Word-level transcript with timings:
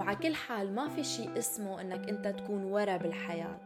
وعلى 0.00 0.16
كل 0.16 0.34
حال 0.34 0.74
ما 0.74 0.88
في 0.88 1.04
شيء 1.04 1.38
اسمه 1.38 1.80
إنك 1.80 2.08
أنت 2.08 2.28
تكون 2.28 2.64
ورا 2.64 2.96
بالحياة. 2.96 3.58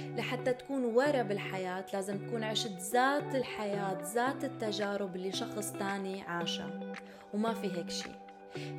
لحتى 0.00 0.52
تكون 0.52 0.84
ورا 0.84 1.22
بالحياة 1.22 1.84
لازم 1.92 2.26
تكون 2.26 2.44
عشت 2.44 2.78
ذات 2.78 3.34
الحياة 3.34 3.98
ذات 4.14 4.44
التجارب 4.44 5.16
اللي 5.16 5.32
شخص 5.32 5.72
تاني 5.72 6.22
عاشها 6.22 6.94
وما 7.34 7.54
في 7.54 7.76
هيك 7.76 7.90
شي. 7.90 8.10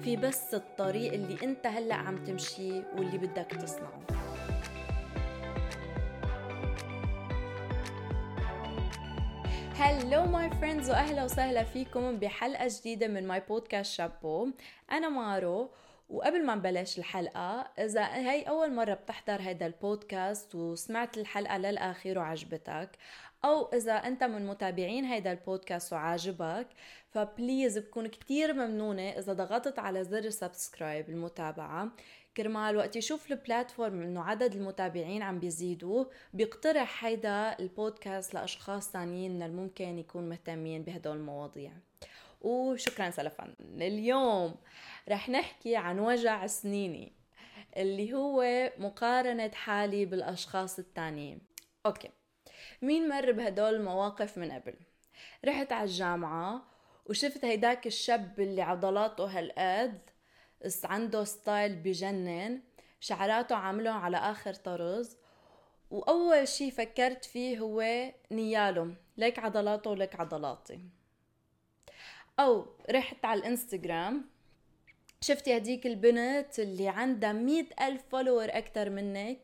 في 0.02 0.16
بس 0.16 0.54
الطريق 0.54 1.14
اللي 1.14 1.38
أنت 1.44 1.68
هلأ 1.68 1.96
عم 1.96 2.24
تمشيه 2.24 2.84
واللي 2.98 3.18
بدك 3.18 3.52
تصنعه. 3.62 4.02
hello 9.76 10.26
my 10.26 10.50
friends 10.50 10.90
وأهلا 10.90 11.24
وسهلا 11.24 11.64
فيكم 11.64 12.20
بحلقة 12.20 12.68
جديدة 12.68 13.08
من 13.08 13.28
my 13.28 13.42
podcast 13.50 13.94
شابو 13.94 14.50
أنا 14.92 15.10
مارو 15.10 15.70
وقبل 16.12 16.46
ما 16.46 16.56
نبلش 16.56 17.00
الحلقة 17.00 17.68
إذا 17.80 18.16
هي 18.16 18.44
أول 18.44 18.74
مرة 18.74 18.94
بتحضر 18.94 19.42
هيدا 19.42 19.66
البودكاست 19.66 20.56
وسمعت 20.56 21.18
الحلقة 21.18 21.58
للآخر 21.58 22.20
وعجبتك 22.20 22.90
أو 23.46 23.66
إذا 23.74 23.94
أنت 23.94 24.24
من 24.24 24.48
متابعين 24.48 25.06
هيدا 25.06 25.32
البودكاست 25.32 25.94
وعاجبك 25.94 26.68
ف 27.10 27.19
please 27.19 27.78
بكون 27.78 28.08
كتير 28.08 28.54
ممنونة 28.54 29.10
إذا 29.10 29.34
ضغطت 29.34 29.80
على 29.80 30.04
زر 30.04 30.30
subscribe 30.30 31.10
المتابعة. 31.10 31.92
كرمال 32.38 32.78
وقت 32.78 32.96
يشوف 32.96 33.32
ال 33.32 33.40
platform 33.40 34.02
إنه 34.02 34.24
عدد 34.24 34.56
المتابعين 34.56 35.22
عم 35.22 35.40
بيزيدوا 35.40 36.06
بيقترح 36.34 37.06
هيدا 37.06 37.60
البودكاست 37.60 38.34
لأشخاص 38.34 38.92
ثانيين 38.92 39.36
من 39.36 39.44
الممكن 39.44 40.00
يكون 40.00 40.30
مهتمين 40.30 40.84
بهدول 40.84 41.18
المواضيع. 41.18 41.72
وشكرا 42.42 43.10
سلفا. 43.10 43.56
اليوم 43.60 44.56
رح 45.10 45.30
نحكي 45.30 45.76
عن 45.76 46.00
وجع 46.00 46.48
سنيني 46.48 47.14
اللي 47.78 48.14
هو 48.14 48.70
مقارنة 48.78 49.52
حالي 49.54 50.06
بالأشخاص 50.06 50.80
التانيين. 50.80 51.42
okay. 51.86 52.10
مين 52.82 53.10
مر 53.10 53.32
بهدول 53.32 53.76
المواقف 53.76 54.38
من 54.38 54.52
قبل؟ 54.52 54.74
رحت 55.46 55.72
على 55.72 55.84
الجامعة 55.84 56.62
وشفت 57.06 57.46
هيداك 57.46 57.88
الشاب 57.88 58.40
اللي 58.40 58.62
عضلاته 58.62 59.40
هالقد 59.40 60.10
عنده 60.84 61.24
style 61.24 61.76
بجنن 61.76 62.62
شعراته 63.00 63.56
عاملهم 63.56 63.98
على 63.98 64.18
آخر 64.18 64.54
طرز 64.54 65.18
وأول 65.92 66.48
شي 66.48 66.72
فكرت 66.72 67.26
فيه 67.26 67.60
هو 67.60 68.12
نياله 68.32 68.96
ليك 69.18 69.40
عضلاته 69.40 69.90
وليك 69.90 70.20
عضلاتي. 70.20 71.01
أو 72.40 72.68
رحت 72.92 73.26
على 73.26 73.40
الإنستغرام 73.40 74.30
شفتي 75.22 75.58
هديك 75.58 75.88
البنت 75.88 76.60
اللي 76.60 76.88
عندها 76.88 77.34
مئة 77.34 77.88
ألف 77.88 78.04
follower 78.10 78.48
أكتر 78.50 78.90
منك. 78.90 79.40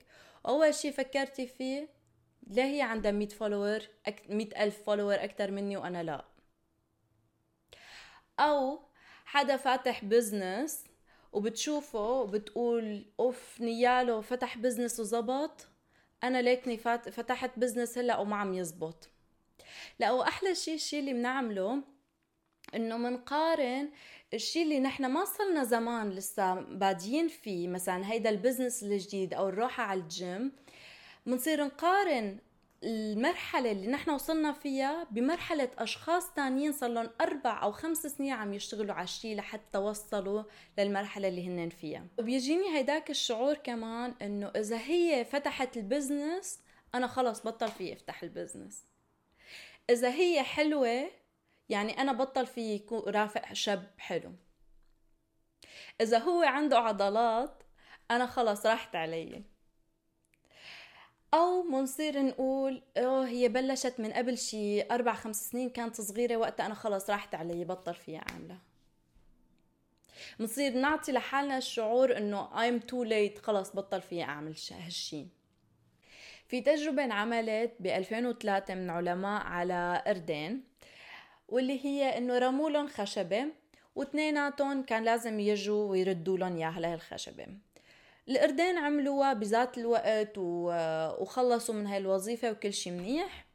أول 0.47 0.75
شي 0.75 0.91
فكرتي 0.91 1.47
فيه 1.47 1.89
ليه 2.47 2.63
هي 2.63 2.81
عندها 2.81 3.11
مئة 3.11 3.30
follower 3.30 3.80
مئة 4.30 4.63
ألف 4.63 4.83
follower 4.83 5.16
أكتر 5.23 5.52
مني 5.52 5.77
وأنا 5.77 6.03
لا. 6.03 6.25
أو 8.39 8.80
حدا 9.25 9.58
فاتح 9.58 10.05
business 10.05 10.83
وبتشوفه 11.33 11.99
وبتقول 11.99 13.05
أوف 13.19 13.61
نياله 13.61 14.21
فتح 14.21 14.58
business 14.57 14.99
وزبط 14.99 15.67
أنا 16.23 16.41
ليكني 16.41 16.77
فتحت 16.77 17.59
business 17.59 17.97
هلأ 17.97 18.17
وما 18.17 18.35
عم 18.35 18.53
يزبط. 18.53 19.09
لأ 19.99 20.11
وأحلى 20.11 20.55
شيء 20.55 20.75
الشيء 20.75 20.99
اللي 20.99 21.13
بنعمله 21.13 21.83
إنه 22.75 22.97
منقارن 22.97 23.89
الشيء 24.33 24.63
اللي 24.63 24.79
نحن 24.79 25.05
ما 25.05 25.25
صلنا 25.25 25.63
زمان 25.63 26.09
لسه 26.09 26.55
بادين 26.55 27.27
فيه 27.27 27.67
مثلا 27.67 28.11
هيدا 28.11 28.29
ال 28.30 28.35
business 28.35 28.83
الجديد 28.83 29.33
أو 29.33 29.49
الروحة 29.49 29.83
على 29.83 29.99
الجيم 29.99 30.51
بنصير 31.25 31.65
نقارن 31.65 32.37
المرحلة 32.83 33.71
اللي 33.71 33.87
نحن 33.87 34.09
وصلنا 34.09 34.51
فيها 34.51 35.07
بمرحلة 35.11 35.69
أشخاص 35.77 36.33
تانيين 36.33 36.71
صار 36.71 36.89
لهم 36.89 37.09
أربع 37.21 37.64
أو 37.64 37.71
خمس 37.71 37.97
سنين 37.97 38.33
عم 38.33 38.53
يشتغلوا 38.53 38.93
على 38.93 39.03
الشيء 39.03 39.36
لحتى 39.36 39.77
وصلوا 39.77 40.43
للمرحلة 40.77 41.27
اللي 41.27 41.47
هنن 41.47 41.69
فيها. 41.69 42.08
وبيجيني 42.19 42.77
هيداك 42.77 43.09
الشعور 43.09 43.53
كمان 43.53 44.13
إنه 44.21 44.47
إذا 44.47 44.77
هي 44.77 45.25
فتحت 45.25 45.77
ال 45.77 45.87
business 45.87 46.59
أنا 46.95 47.08
خلص 47.08 47.42
بطل 47.42 47.67
في 47.67 47.93
أفتح 47.93 48.23
البزنس. 48.23 48.83
إذا 49.89 50.09
هي 50.09 50.43
حلوة 50.43 51.09
يعني 51.70 52.02
أنا 52.02 52.14
بطل 52.14 52.45
في 52.45 52.76
يكون 52.76 53.00
رافق 53.00 53.54
شاب 53.54 53.94
حلو. 53.98 54.32
إذا 56.02 56.17
هو 56.17 56.44
عنده 56.44 56.78
عضلات 56.78 57.64
أنا 58.11 58.26
خلص 58.26 58.66
راحت 58.66 58.95
علي. 58.95 59.44
أو 61.33 61.64
منصير 61.64 62.22
نقول 62.22 62.83
أوه 62.98 63.28
هي 63.28 63.50
بلشت 63.50 64.00
من 64.00 64.14
قبل 64.14 64.38
شي 64.38 64.82
أربع 64.82 65.14
خمس 65.14 65.50
سنين 65.50 65.70
كانت 65.70 66.02
صغيرة 66.02 66.36
وقتها 66.38 66.66
أنا 66.66 66.73
خلص 66.73 67.10
راحت 67.10 67.36
علي 67.36 67.66
بطل 67.66 67.94
فيها 67.95 68.22
عاملة. 68.32 68.60
بنصير 70.39 70.73
نعطي 70.73 71.11
لحالنا 71.11 71.58
الشعور 71.58 72.17
إنه 72.17 72.49
I'm 72.49 72.82
too 72.82 73.10
late 73.10 73.42
خلص 73.42 73.76
بطل 73.76 74.02
فيها 74.02 74.26
أعمل 74.26 74.55
هالشي. 74.72 75.28
في 76.48 76.61
تجربة 76.61 77.04
انعملت 77.04 77.73
ب 77.80 77.88
2003 77.88 78.76
من 78.76 78.89
علماء 78.89 79.44
على 79.44 80.04
قردين 80.08 80.64
واللي 81.47 81.85
هي 81.85 82.17
إنه 82.17 82.37
رموا 82.37 82.69
لهم 82.69 82.87
خشبة 82.87 83.45
واثنيناتهم 83.95 84.83
كان 84.83 85.03
لازم 85.03 85.39
يجوا 85.39 85.89
ويردوا 85.89 86.37
لهم 86.37 86.55
إياها 86.55 86.80
لهي 86.80 86.93
الخشبة 86.93 87.47
القردين 88.30 88.77
عملوها 88.77 89.33
بذات 89.33 89.77
الوقت 89.77 90.37
وخلصوا 90.37 91.75
من 91.75 91.87
هاي 91.87 91.97
الوظيفة 91.97 92.52
وكل 92.52 92.73
شي 92.73 92.91
منيح. 92.91 93.45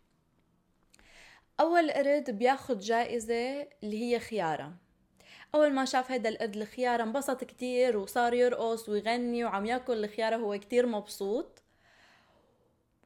أول 1.61 1.91
قرد 1.91 2.31
بياخد 2.31 2.79
جائزة 2.79 3.69
اللي 3.83 4.03
هي 4.03 4.21
خيارة. 4.21 4.75
أول 5.55 5.73
ما 5.73 5.85
شاف 5.85 6.11
هيدا 6.11 6.29
القرد 6.29 6.57
الخيارة 6.57 7.03
انبسط 7.03 7.45
كتير 7.45 7.97
وصار 7.97 8.35
يرقص 8.35 8.89
ويغني 8.89 9.45
وعم 9.45 9.67
ياكل 9.67 10.05
الخيارة 10.05 10.37
هو 10.37 10.59
كتير 10.59 10.87
مبسوط. 10.87 11.63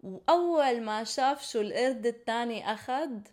وأول 0.02 0.80
ما 0.80 1.04
شاف 1.04 1.50
شو 1.50 1.60
القرد 1.60 2.06
التاني 2.06 2.72
أخد 2.72 3.28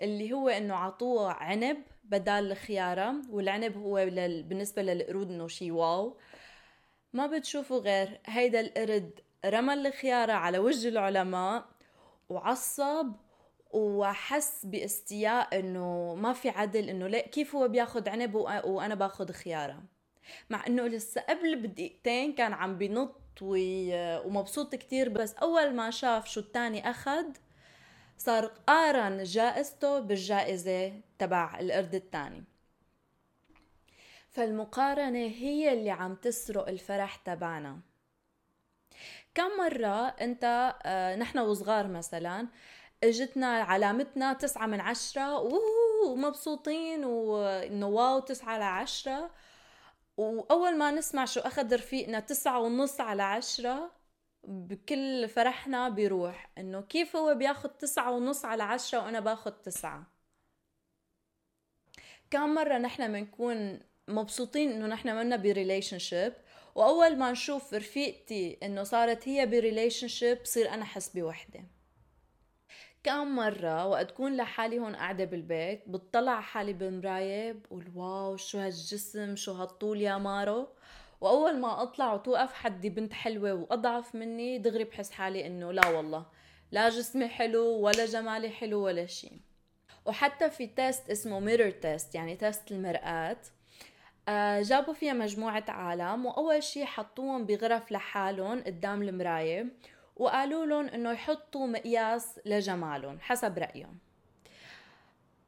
اللي 0.00 0.32
هو 0.32 0.48
إنه 0.48 0.74
عطوه 0.74 1.32
عنب 1.32 1.76
بدال 2.04 2.52
الخيارة 2.52 3.14
والعنب 3.30 3.76
هو 3.76 3.98
لل... 3.98 4.42
بالنسبة 4.42 4.82
للقرود 4.82 5.30
إنه 5.30 5.48
شي 5.48 5.70
واو. 5.70 6.16
ما 7.12 7.26
بتشوفوا 7.26 7.78
غير 7.78 8.20
هيدا 8.26 8.60
القرد 8.60 9.20
رمى 9.46 9.74
الخيارة 9.74 10.32
على 10.32 10.58
وجه 10.58 10.88
العلماء 10.88 11.64
وعصب 12.28 13.12
وحس 13.70 14.66
باستياء 14.66 15.58
إنه 15.58 16.14
ما 16.14 16.32
في 16.32 16.48
عدل 16.48 16.88
إنه 16.88 17.06
ليه 17.06 17.20
كيف 17.20 17.54
هو 17.56 17.68
بياخد 17.68 18.08
عنب 18.08 18.34
وأنا 18.34 18.94
باخد 18.94 19.30
خيارة؟ 19.30 19.82
مع 20.50 20.66
إنه 20.66 20.86
لسه 20.86 21.20
قبل 21.20 21.56
بدقيقتين 21.56 22.32
كان 22.32 22.52
عم 22.52 22.78
بنط 22.78 23.20
ومبسوط 23.42 24.74
كتير 24.74 25.08
بس 25.08 25.34
أول 25.34 25.74
ما 25.74 25.90
شاف 25.90 26.28
شو 26.28 26.40
التاني 26.40 26.90
أخد 26.90 27.36
صار 28.18 28.46
قارن 28.46 29.22
جائزته 29.22 29.98
بالجائزة 29.98 31.00
تبع 31.18 31.60
القرد 31.60 31.94
الثاني. 31.94 32.44
فالمقارنة 34.28 35.18
هي 35.18 35.72
اللي 35.72 35.90
عم 35.90 36.14
تسرق 36.14 36.68
الفرح 36.68 37.16
تبعنا. 37.16 37.80
كم 39.34 39.56
مرة 39.58 40.08
انت 40.08 40.74
آه 40.82 41.16
نحن 41.16 41.38
وصغار 41.38 41.86
مثلا 41.88 42.48
اجتنا 43.04 43.46
علامتنا 43.46 44.32
تسعة 44.32 44.66
من 44.66 44.80
عشرة 44.80 45.40
ومبسوطين 46.06 47.04
وانه 47.04 47.86
واو 47.86 48.20
تسعة 48.20 48.52
على 48.52 48.64
عشرة 48.64 49.30
وأول 50.16 50.78
ما 50.78 50.90
نسمع 50.90 51.24
شو 51.24 51.40
أخذ 51.40 51.74
رفيقنا 51.74 52.20
تسعة 52.20 52.60
ونص 52.60 53.00
على 53.00 53.22
عشرة 53.22 53.90
بكل 54.46 55.28
فرحنا 55.28 55.88
بيروح. 55.88 56.50
إنه 56.58 56.80
كيف 56.80 57.16
هو 57.16 57.34
بياخد 57.34 57.70
تسعة 57.70 58.10
ونص 58.12 58.44
على 58.44 58.62
عشرة 58.62 58.98
وأنا 59.04 59.20
باخد 59.20 59.62
تسعة؟ 59.62 60.06
كم 62.30 62.54
مرة 62.54 62.78
نحن 62.78 63.12
بنكون 63.12 63.80
مبسوطين 64.08 64.72
إنه 64.72 64.86
نحن 64.86 65.16
منا 65.16 65.36
ب 65.36 65.98
relationship 65.98 66.32
وأول 66.74 67.16
ما 67.18 67.32
نشوف 67.32 67.74
رفيقتي 67.74 68.58
إنه 68.62 68.82
صارت 68.82 69.28
هي 69.28 69.46
ب 69.46 70.08
relationship 70.08 70.42
بصير 70.42 70.74
أنا 70.74 70.84
حس 70.84 71.08
بوحدة. 71.08 71.64
كم 73.04 73.36
مرة 73.36 73.86
وقت 73.86 74.10
أكون 74.10 74.36
لحالي 74.36 74.78
هون 74.78 74.96
قاعدة 74.96 75.24
بالبيت 75.24 75.88
بتطلع 75.88 76.40
حالي 76.40 76.72
بالمراية 76.72 77.52
بقول 77.52 77.92
wow 77.94 78.36
شو 78.36 78.58
هالجسم 78.58 79.36
شو 79.36 79.52
هالطول 79.52 80.00
يا 80.00 80.18
مارو؟ 80.18 80.68
وأول 81.24 81.60
ما 81.60 81.82
أطلع 81.82 82.12
وتوقف 82.12 82.54
حدي 82.54 82.90
بنت 82.90 83.12
حلوة 83.12 83.54
وأضعف 83.54 84.14
مني 84.14 84.58
دغري 84.58 84.84
بحس 84.84 85.10
حالي 85.10 85.46
إنه 85.46 85.72
لا 85.72 85.88
والله 85.88 86.26
لا 86.72 86.88
جسمي 86.88 87.28
حلو 87.28 87.64
ولا 87.64 88.06
جمالي 88.06 88.50
حلو 88.50 88.84
ولا 88.84 89.06
شيء 89.06 89.40
وحتى 90.06 90.50
في 90.50 90.66
test 90.66 91.10
اسمه 91.10 91.40
mirror 91.40 91.70
test 91.70 92.14
يعني 92.14 92.36
test 92.36 92.72
المرآة. 92.72 93.36
آه، 94.28 94.62
جابوا 94.62 94.94
فيها 94.94 95.12
مجموعة 95.12 95.64
عالم 95.68 96.26
وأول 96.26 96.62
شي 96.62 96.86
حطوهم 96.86 97.46
بغرف 97.46 97.92
لحالهم 97.92 98.64
قدام 98.64 99.02
المراية 99.02 99.66
وقالوا 100.16 100.66
لهم 100.66 100.86
إنه 100.86 101.12
يحطوا 101.12 101.66
مقياس 101.66 102.40
لجمالهم 102.46 103.18
حسب 103.20 103.58
رأيهم. 103.58 103.98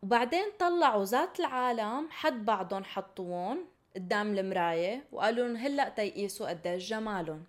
وبعدين 0.02 0.44
طلعوا 0.58 1.04
ذات 1.04 1.40
العالم 1.40 2.08
حد 2.10 2.44
بعضهم 2.44 2.84
حطوهم 2.84 3.75
قدام 3.96 4.38
المراية 4.38 5.04
وقالوا 5.12 5.46
لهم 5.46 5.56
هلأ 5.56 5.88
تيقيسوا 5.88 6.48
قديش 6.48 6.90
جمالهم. 6.90 7.44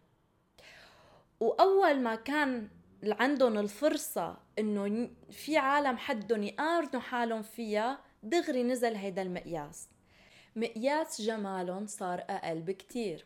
وأول 1.40 2.00
ما 2.00 2.16
كان 2.16 2.70
عندهم 3.04 3.58
الفرصة 3.58 4.38
إنه 4.60 5.10
في 5.32 5.58
عالم 5.58 5.98
حدهم 5.98 6.44
يقارنوا 6.44 7.02
حالهم 7.02 7.42
فيها 7.42 8.00
دغري 8.24 8.64
نزل 8.64 8.96
هيدا 8.96 9.22
المقياس. 9.22 9.90
مقياس 10.56 11.22
جمالهم 11.22 11.88
صار 11.88 12.24
أقل 12.30 12.62
بكتير. 12.62 13.26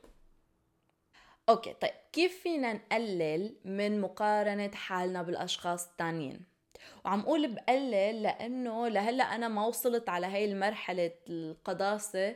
أوكي 1.49 1.73
طيب 1.73 1.91
كيف 2.13 2.41
فينا 2.43 2.73
نقلل 2.73 3.55
من 3.65 4.01
مقارنة 4.01 4.71
حالنا 4.71 5.21
بالأشخاص 5.21 5.87
التانيين؟ 5.87 6.41
وعم 7.05 7.19
أقول 7.19 7.53
بقلل 7.53 8.23
لأنه 8.23 8.87
لهلأ 8.87 9.23
أنا 9.23 9.47
ما 9.47 9.65
وصلت 9.65 10.09
على 10.09 10.27
هاي 10.27 10.45
المرحلة 10.45 11.11
القداسة 11.29 12.35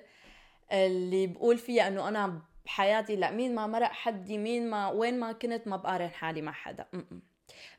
اللي 0.72 1.28
بقول 1.28 1.58
فيها 1.58 1.88
أنه 1.88 2.08
أنا 2.08 2.42
بحياتي 2.66 3.16
لا 3.16 3.32
مين 3.32 3.56
ما 3.56 3.68
مرق 3.68 3.92
حدي 3.92 4.38
مين 4.38 4.70
ما 4.70 4.90
وين 4.90 5.20
ما 5.20 5.32
كنت 5.32 5.68
ما 5.68 5.78
بقارن 5.78 6.10
حالي 6.10 6.42
مع 6.42 6.52
حدا. 6.52 6.88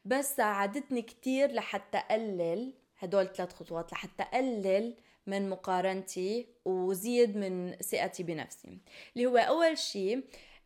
بس 0.04 0.36
ساعدتني 0.36 1.02
كتير 1.02 1.52
لحتى 1.52 1.98
أقلل 1.98 2.74
هدول 2.98 3.28
ثلاث 3.28 3.52
خطوات 3.52 3.92
لحتى 3.92 4.22
أقلل 4.22 4.96
من 5.26 5.50
مقارنتي 5.50 6.46
وزيد 6.64 7.36
من 7.36 7.76
ثقتي 7.76 8.22
بنفسي. 8.22 8.78
اللي 9.16 9.26
هو 9.26 9.36
أول 9.36 9.78
شيء 9.78 10.24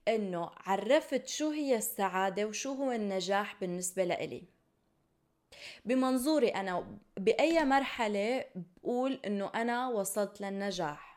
إنه 0.09 0.51
عرفت 0.57 1.27
شو 1.27 1.51
هي 1.51 1.77
السعادة 1.77 2.47
وشو 2.47 2.73
هو 2.73 2.93
النجاح 2.93 3.61
بالنسبة 3.61 4.05
لإلي. 4.05 4.45
بمنظوري 5.85 6.49
أنا 6.49 6.99
بأي 7.17 7.65
مرحلة 7.65 8.45
بقول 8.55 9.21
إنه 9.27 9.51
أنا 9.55 9.89
وصلت 9.89 10.41
للنجاح. 10.41 11.10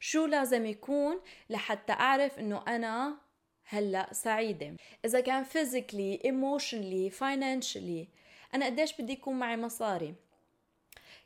شو 0.00 0.26
لازم 0.26 0.66
يكون 0.66 1.20
لحتى 1.50 1.92
أعرف 1.92 2.38
إنه 2.38 2.62
أنا 2.68 3.16
هلأ 3.64 4.12
سعيدة. 4.12 4.76
إذا 5.04 5.20
كان 5.20 5.44
physically 5.44 6.22
emotionally 6.22 7.18
financially 7.18 8.06
أنا 8.54 8.66
قديش 8.66 9.00
بدي 9.00 9.12
يكون 9.12 9.38
معي 9.38 9.56
مصاري؟ 9.56 10.14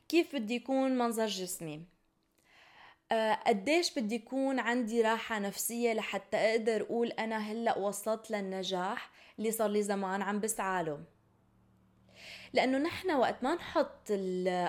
كيف 0.09 0.35
بدي 0.35 0.55
يكون 0.55 0.97
منظر 0.97 1.27
جسمي؟ 1.27 1.85
آه، 3.11 3.33
قديش 3.33 3.99
بدي 3.99 4.15
يكون 4.15 4.59
عندي 4.59 5.01
راحة 5.01 5.39
نفسية 5.39 5.93
لحتى 5.93 6.37
أقدر 6.37 6.81
أقول 6.81 7.07
أنا 7.07 7.37
هلأ 7.37 7.77
وصلت 7.77 8.31
للنجاح 8.31 9.11
اللي 9.39 9.51
صار 9.51 9.69
لي 9.69 9.83
زمان 9.83 10.21
عم 10.21 10.39
بسعاله 10.39 10.99
لأنه 12.53 12.77
نحن 12.77 13.11
وقت 13.11 13.43
ما 13.43 13.55
نحط 13.55 14.11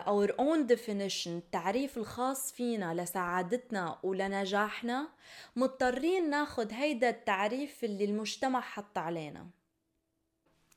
our 0.06 0.32
own 0.32 0.74
definition 0.74 1.26
التعريف 1.26 1.98
الخاص 1.98 2.52
فينا 2.52 3.02
لسعادتنا 3.02 3.98
ولنجاحنا 4.02 5.08
مضطرين 5.56 6.30
ناخد 6.30 6.72
هيدا 6.72 7.08
التعريف 7.08 7.84
اللي 7.84 8.04
المجتمع 8.04 8.60
حط 8.60 8.98
علينا. 8.98 9.46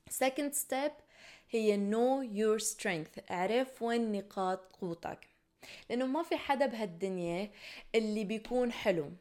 Second 0.09 0.53
step 0.53 0.91
هي 1.49 1.91
know 1.91 2.23
your 2.23 2.63
strength 2.63 3.31
اعرف 3.31 3.81
وين 3.81 4.11
نقاط 4.11 4.75
قوتك. 4.81 5.27
لأنه 5.89 6.05
ما 6.05 6.23
في 6.23 6.37
حدا 6.37 6.65
بهالدنيا 6.65 7.51
اللي 7.95 8.23
بيكون 8.23 8.71
حلو 8.71 9.11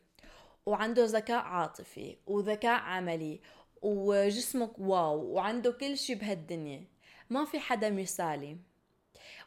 وعنده 0.66 1.04
ذكاء 1.04 1.44
عاطفي 1.44 2.16
وذكاء 2.26 2.80
عملي 2.80 3.40
وجسمك 3.82 4.78
واو 4.78 5.18
وعنده 5.18 5.72
كل 5.72 5.98
شي 5.98 6.14
بهالدنيا. 6.14 6.84
ما 7.30 7.44
في 7.44 7.60
حدا 7.60 7.90
مثالي. 7.90 8.58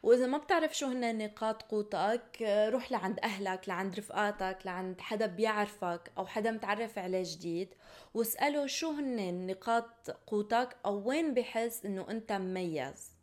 وإذا 0.02 0.26
ما 0.26 0.38
بتعرف 0.38 0.78
شو 0.78 0.86
هن 0.86 1.18
نقاط 1.18 1.62
قوتك 1.62 2.42
روح 2.72 2.92
لعند 2.92 3.20
أهلك 3.20 3.68
لعند 3.68 3.98
رفقاتك 3.98 4.58
لعند 4.64 5.00
حدا 5.00 5.26
بيعرفك 5.26 6.12
أو 6.18 6.26
حدا 6.26 6.50
متعرف 6.50 6.98
عليه 6.98 7.22
جديد 7.26 7.74
واسأله 8.14 8.66
شو 8.66 8.90
هن 8.90 9.46
نقاط 9.46 10.10
قوتك 10.26 10.76
أو 10.86 11.08
وين 11.08 11.34
بحس 11.34 11.84
إنه 11.84 12.10
أنت 12.10 12.32
مميز. 12.32 13.17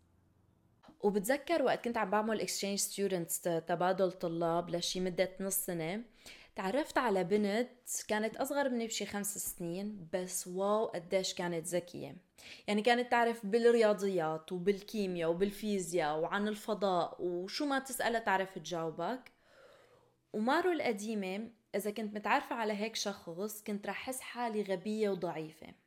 وبتذكر 1.05 1.63
وقت 1.63 1.83
كنت 1.85 1.97
عم 1.97 2.09
بعمل 2.09 2.41
exchange 2.41 2.79
students 2.79 3.41
تبادل 3.41 4.11
طلاب 4.11 4.69
لشي 4.69 4.99
مدة 4.99 5.31
نص 5.39 5.55
سنة. 5.55 6.03
تعرفت 6.55 6.97
على 6.97 7.23
بنت 7.23 7.69
كانت 8.07 8.37
أصغر 8.37 8.69
مني 8.69 8.87
بشي 8.87 9.05
خمس 9.05 9.37
سنين 9.37 10.07
بس 10.13 10.47
wow 10.47 10.85
قديش 10.85 11.33
كانت 11.33 11.67
ذكية. 11.67 12.15
يعني 12.67 12.81
كانت 12.81 13.11
تعرف 13.11 13.45
بالرياضيات 13.45 14.51
وبالكيمياء 14.51 15.29
وبالفيزياء 15.29 16.19
وعن 16.19 16.47
الفضاء 16.47 17.15
وشو 17.19 17.65
ما 17.65 17.79
تسألها 17.79 18.19
تعرف 18.19 18.55
تجاوبك. 18.55 19.31
ومارو 20.33 20.71
القديمة 20.71 21.49
إذا 21.75 21.91
كنت 21.91 22.15
متعرفة 22.15 22.55
على 22.55 22.73
هيك 22.73 22.95
شخص 22.95 23.63
كنت 23.63 23.87
رح 23.87 24.09
أحس 24.09 24.19
حالي 24.21 24.61
غبية 24.61 25.09
وضعيفة. 25.09 25.84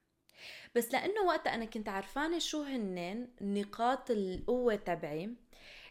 بس 0.74 0.92
لأنه 0.92 1.22
وقتها 1.22 1.54
أنا 1.54 1.64
كنت 1.64 1.88
عرفانة 1.88 2.38
شو 2.38 2.62
هنن 2.62 3.28
نقاط 3.40 4.10
القوة 4.10 4.74
تبعي 4.74 5.30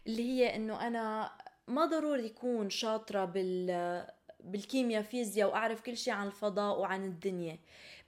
اللي 0.06 0.22
هي 0.22 0.56
إنه 0.56 0.86
أنا 0.86 1.32
ما 1.68 1.86
ضروري 1.86 2.26
يكون 2.26 2.70
شاطرة 2.70 3.24
بال 3.24 4.06
بالكيمياء 4.44 5.02
فيزياء 5.02 5.48
وأعرف 5.48 5.80
كل 5.80 5.96
شيء 5.96 6.14
عن 6.14 6.26
الفضاء 6.26 6.78
وعن 6.78 7.04
الدنيا. 7.04 7.58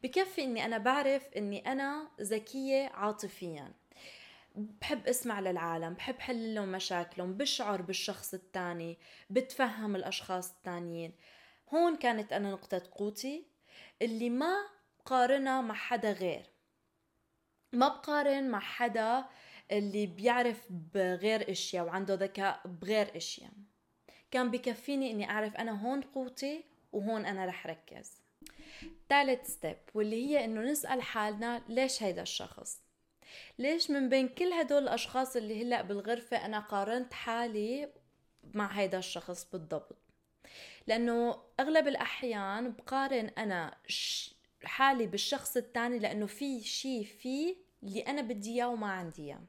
بكفي 0.02 0.44
إني 0.44 0.64
أنا 0.64 0.78
بعرف 0.78 1.28
إني 1.36 1.72
أنا 1.72 2.08
ذكية 2.20 2.88
عاطفيا. 2.88 3.72
بحب 4.54 5.06
أسمع 5.06 5.40
للعالم 5.40 5.94
بحب 5.94 6.18
حل 6.18 6.54
لهم 6.54 6.68
مشاكلهم 6.72 7.34
بشعر 7.36 7.82
بالشخص 7.82 8.34
الثاني 8.34 8.98
بتفهم 9.30 9.96
الأشخاص 9.96 10.50
الثانيين 10.50 11.12
هون 11.74 11.96
كانت 11.96 12.32
أنا 12.32 12.50
نقطة 12.50 12.82
قوتي. 12.92 13.46
اللي 14.02 14.30
ما 14.30 14.56
قارنها 15.10 15.60
مع 15.60 15.74
حدا 15.74 16.12
غير. 16.12 16.46
ما 17.72 17.88
بقارن 17.88 18.50
مع 18.50 18.60
حدا 18.60 19.24
اللي 19.72 20.06
بيعرف 20.06 20.66
بغير 20.94 21.50
إشياء 21.50 21.84
وعنده 21.84 22.14
ذكاء 22.14 22.60
بغير 22.64 23.16
إشياء. 23.16 23.50
كان 24.30 24.50
بكفيني 24.50 25.10
إني 25.10 25.30
أعرف 25.30 25.56
أنا 25.56 25.86
هون 25.86 26.00
قوتي 26.00 26.64
وهون 26.92 27.26
أنا 27.26 27.46
رح 27.46 27.66
ركز. 27.66 28.20
ثالث 29.08 29.50
ستيب 29.50 29.76
واللي 29.94 30.26
هي 30.26 30.44
إنه 30.44 30.60
نسأل 30.60 31.02
حالنا 31.02 31.62
ليش 31.68 32.02
هيدا 32.02 32.22
الشخص؟ 32.22 32.82
ليش 33.58 33.90
من 33.90 34.08
بين 34.08 34.28
كل 34.28 34.52
هدول 34.52 34.82
الأشخاص 34.82 35.36
اللي 35.36 35.62
هلأ 35.62 35.82
بالغرفة 35.82 36.44
أنا 36.46 36.60
قارنت 36.60 37.12
حالي 37.12 37.88
مع 38.54 38.66
هيدا 38.66 38.98
الشخص 38.98 39.50
بالضبط؟ 39.52 39.96
لأنه 40.86 41.42
أغلب 41.60 41.88
الأحيان 41.88 42.72
بقارن 42.72 43.26
أنا 43.26 43.76
حالي 44.64 45.06
بالشخص 45.06 45.56
الثاني 45.56 45.98
لأنه 45.98 46.26
في 46.26 46.60
شيء 46.60 47.04
فيه 47.04 47.56
اللي 47.82 48.00
أنا 48.00 48.22
بدي 48.22 48.54
إياه 48.54 48.68
وما 48.68 48.86
عندي 48.92 49.22
إياه. 49.22 49.40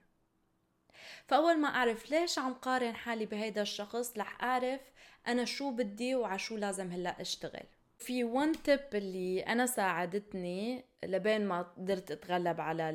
فأول 1.28 1.58
ما 1.58 1.68
أعرف 1.68 2.12
ليش 2.12 2.40
عم 2.40 2.54
قارن 2.54 2.96
حالي 2.96 3.26
بهيدا 3.26 3.62
الشخص 3.62 4.18
رح 4.18 4.44
أعرف 4.44 4.82
أنا 5.28 5.46
شو 5.46 5.72
بدي 5.72 6.16
وعلى 6.16 6.40
شو 6.40 6.58
لازم 6.58 6.92
هلأ 6.92 7.22
أشتغل. 7.22 7.64
في 7.98 8.24
وان 8.24 8.64
تيب 8.64 8.80
اللي 8.94 9.42
أنا 9.42 9.66
ساعدتني 9.66 10.86
لبين 11.04 11.46
ما 11.46 11.62
قدرت 11.62 12.12
أتغلب 12.12 12.62
على 12.62 12.90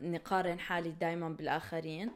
إني 0.00 0.18
قارن 0.18 0.60
حالي 0.60 0.90
دايما 0.90 1.28
بالآخرين 1.28 2.10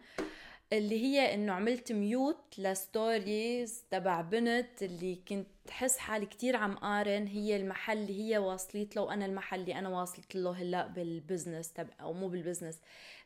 اللي 0.73 1.03
هي 1.03 1.35
إنه 1.35 1.53
عملت 1.53 1.93
mute 1.93 2.59
ل 2.59 2.74
stories 2.74 3.85
تبع 3.91 4.21
بنت 4.21 4.83
اللي 4.83 5.15
كنت 5.29 5.49
حس 5.71 5.99
حالي 5.99 6.27
كتير 6.27 6.57
عم 6.57 6.75
قارن. 6.77 7.27
هي 7.27 7.57
المحل 7.57 7.99
اللي 7.99 8.23
هي 8.23 8.39
واصلت 8.39 8.97
له 8.97 9.03
وأنا 9.03 9.27
المحل 9.27 9.61
اللي 9.61 9.75
أنا 9.79 9.89
واصلت 9.89 10.35
له 10.35 10.51
هلأ 10.51 10.87
بال 10.87 11.04
business 11.04 11.73
تبع 11.73 11.95
أو 12.01 12.13
مو 12.13 12.29
بال 12.29 12.39
business 12.39 12.81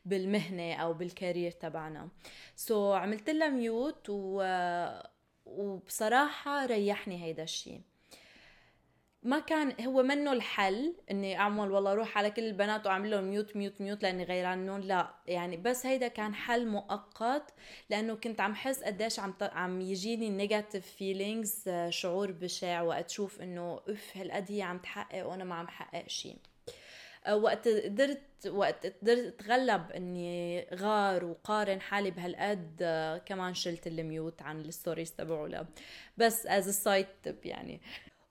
بالمهنة 0.05 0.75
أو 0.75 0.93
بال 0.95 1.09
career 1.09 1.51
تبعنا. 1.51 2.09
so 2.57 2.93
so, 2.93 2.97
عملت 2.97 3.31
لها 3.31 3.49
mute 3.49 4.07
و... 4.09 4.43
وبصراحة 5.47 6.67
ريحني 6.67 7.25
هيدا 7.25 7.43
الشيء 7.43 7.81
ما 9.23 9.39
كان 9.39 9.85
هو 9.87 10.03
منه 10.03 10.33
الحل 10.33 10.95
إني 11.11 11.39
أعمل 11.39 11.71
والله 11.71 11.93
أروح 11.93 12.19
على 12.19 12.31
كل 12.31 12.43
البنات 12.43 12.87
وأعمل 12.87 13.11
لهم 13.11 13.25
mute 13.25 13.57
mute 13.57 13.81
mute 13.81 14.03
لأني 14.03 14.25
غيرانهم 14.25 14.81
لا. 14.81 15.15
يعني 15.27 15.57
بس 15.57 15.87
هيدا 15.87 16.09
كان 16.09 16.35
حل 16.35 16.69
مؤقت 16.69 17.55
لأنه 17.91 18.15
كنت 18.15 18.41
عم 18.41 18.55
حس 18.55 18.83
قديش 18.83 19.21
عم 19.21 19.35
عم 19.43 19.81
يجيني 19.81 20.31
negative 20.31 20.87
feelings 20.87 21.71
شعور 21.89 22.33
بشع 22.33 22.83
وقت 22.83 23.11
شوف 23.11 23.41
إنه 23.41 23.81
اف 23.89 24.17
هالقد 24.17 24.53
هي 24.53 24.63
عم 24.63 24.79
تحقق 24.79 25.27
وأنا 25.27 25.45
ما 25.45 25.55
عم 25.55 25.69
حقق 25.69 26.09
شيء 26.09 26.37
آه، 27.27 27.37
وقت 27.37 27.69
قدرت 27.69 28.47
وقت 28.47 28.87
قدرت 28.87 29.35
أتغلب 29.41 29.93
إني 29.93 30.67
غار 30.75 31.25
وقارن 31.25 31.81
حالي 31.81 32.11
بهالقد 32.11 32.83
كمان 33.27 33.55
شلت 33.55 33.87
ال 33.87 33.98
mute 33.98 34.43
عن 34.43 34.61
ال 34.61 34.67
stories 34.67 35.13
تبعولا 35.13 35.67
بس 36.17 36.47
aside 36.47 37.07
يعني. 37.45 37.81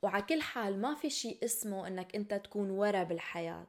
وعلى 0.01 0.23
كل 0.23 0.41
حال 0.41 0.81
ما 0.81 0.95
في 0.95 1.09
شيء 1.09 1.37
اسمه 1.43 1.87
إنك 1.87 2.15
أنت 2.15 2.33
تكون 2.33 2.69
ورا 2.69 3.03
بالحياة. 3.03 3.67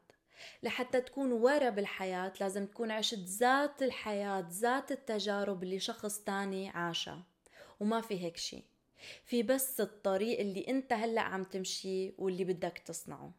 لحتى 0.63 1.01
تكون 1.01 1.33
ورا 1.33 1.71
بالحياة 1.71 2.33
لازم 2.41 2.67
تكون 2.67 2.91
عشت 2.91 3.19
ذات 3.19 3.83
الحياة 3.83 4.47
ذات 4.51 4.93
التجارب 4.93 5.63
اللي 5.63 5.79
شخص 5.79 6.19
تاني 6.19 6.69
عاشها. 6.69 7.23
وما 7.81 8.01
في 8.01 8.25
هيك 8.25 8.37
شيء 8.37 8.65
في 9.25 9.43
بس 9.43 9.81
الطريق 9.81 10.41
اللي 10.41 10.69
أنت 10.69 10.93
هلأ 10.93 11.21
عم 11.21 11.45
تمشي 11.45 12.13
واللي 12.19 12.45
بدك 12.45 12.79
تصنعه. 12.79 13.33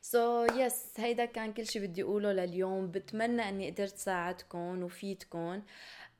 so, 0.00 0.84
yes, 0.96 1.00
هيدا 1.00 1.24
كان 1.24 1.52
كل 1.52 1.66
شي 1.66 1.80
بدي 1.80 2.02
أقوله 2.02 2.32
لليوم. 2.32 2.90
بتمنى 2.90 3.48
إني 3.48 3.70
قدرت 3.70 3.98
ساعدكم 3.98 4.82
وفيدكم 4.82 5.62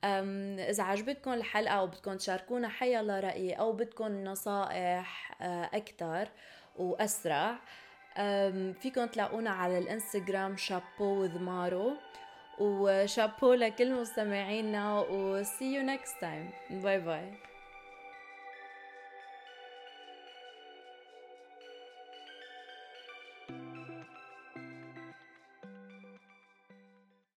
إذا 0.04 0.82
عجبتكم 0.82 1.32
الحلقة 1.32 1.74
أو 1.74 1.86
بدكم 1.86 2.16
تشاركونا 2.16 2.68
حيلا 2.68 3.20
رأي 3.20 3.52
أو 3.52 3.72
بدكم 3.72 4.24
نصائح 4.24 5.36
آه، 5.42 5.70
أكثر 5.74 6.28
وأسرع. 6.76 7.54
فيكم 8.80 9.06
تلاقونا 9.06 9.50
على 9.50 9.78
الإنستغرام 9.78 10.56
شابو 10.56 11.22
with 11.22 11.38
مارو. 11.38 11.92
وشابو 12.58 13.52
لكل 13.52 13.92
مستمعينا 13.92 15.00
و 15.00 15.42
see 15.44 15.74
you 15.74 15.82
next 15.82 16.12
time. 16.20 16.72
باي 16.82 17.00
باي 17.00 17.32